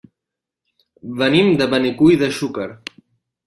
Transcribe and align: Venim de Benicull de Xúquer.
Venim 1.21 1.51
de 1.61 1.69
Benicull 1.77 2.19
de 2.25 2.33
Xúquer. 2.41 2.69